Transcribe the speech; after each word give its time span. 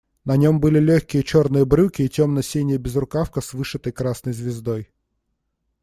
На 0.25 0.35
нем 0.35 0.59
были 0.59 0.79
легкие 0.79 1.21
черные 1.21 1.63
брюки 1.63 2.01
и 2.01 2.09
темно-синяя 2.09 2.79
безрукавка 2.79 3.39
с 3.39 3.53
вышитой 3.53 3.91
красной 3.91 4.33
звездой. 4.33 4.89